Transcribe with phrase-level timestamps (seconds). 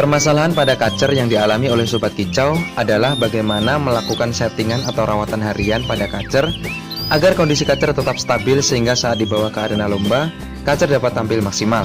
[0.00, 5.84] Permasalahan pada kacer yang dialami oleh sobat kicau adalah bagaimana melakukan settingan atau rawatan harian
[5.84, 6.48] pada kacer
[7.12, 10.32] agar kondisi kacer tetap stabil sehingga saat dibawa ke arena lomba,
[10.64, 11.84] kacer dapat tampil maksimal.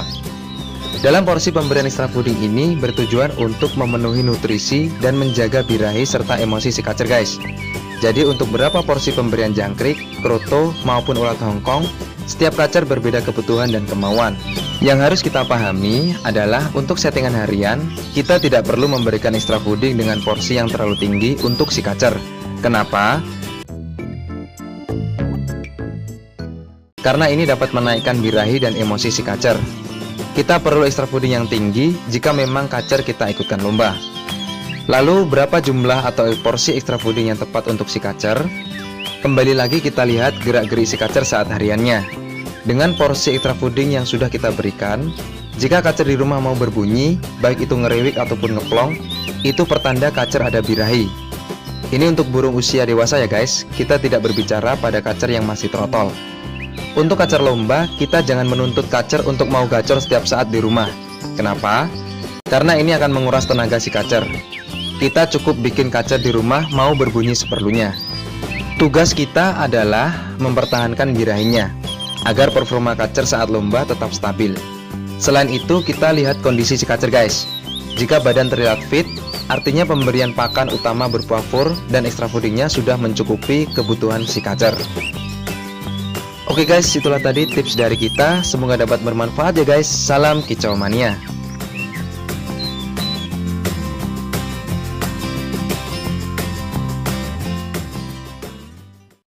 [1.04, 6.72] Dalam porsi pemberian ekstra puding ini bertujuan untuk memenuhi nutrisi dan menjaga birahi serta emosi
[6.72, 7.36] si kacer guys.
[8.00, 11.84] Jadi untuk berapa porsi pemberian jangkrik, kroto maupun ulat hongkong,
[12.26, 14.34] setiap kacer berbeda kebutuhan dan kemauan.
[14.82, 17.82] Yang harus kita pahami adalah untuk settingan harian,
[18.18, 22.18] kita tidak perlu memberikan ekstra puding dengan porsi yang terlalu tinggi untuk si kacer.
[22.60, 23.22] Kenapa?
[27.06, 29.54] Karena ini dapat menaikkan birahi dan emosi si kacer.
[30.34, 33.94] Kita perlu ekstra puding yang tinggi jika memang kacer kita ikutkan lomba.
[34.90, 38.42] Lalu berapa jumlah atau porsi ekstra puding yang tepat untuk si kacer?
[39.26, 42.06] Kembali lagi kita lihat gerak-gerik si kacer saat hariannya.
[42.62, 45.10] Dengan porsi ekstra puding yang sudah kita berikan,
[45.58, 48.94] jika kacer di rumah mau berbunyi, baik itu ngerewik ataupun ngeplong,
[49.42, 51.10] itu pertanda kacer ada birahi.
[51.90, 56.14] Ini untuk burung usia dewasa ya guys, kita tidak berbicara pada kacer yang masih trotol.
[56.94, 60.94] Untuk kacer lomba, kita jangan menuntut kacer untuk mau gacor setiap saat di rumah.
[61.34, 61.90] Kenapa?
[62.46, 64.22] Karena ini akan menguras tenaga si kacer.
[65.02, 68.14] Kita cukup bikin kacer di rumah mau berbunyi seperlunya.
[68.76, 71.72] Tugas kita adalah mempertahankan birahinya,
[72.28, 74.52] agar performa kacer saat lomba tetap stabil.
[75.16, 77.48] Selain itu, kita lihat kondisi si kacer guys.
[77.96, 79.08] Jika badan terlihat fit,
[79.48, 84.76] artinya pemberian pakan utama berupa fur dan ekstra foodingnya sudah mencukupi kebutuhan si kacer.
[86.52, 88.44] Oke guys, itulah tadi tips dari kita.
[88.44, 89.88] Semoga dapat bermanfaat ya guys.
[89.88, 91.16] Salam kicau mania.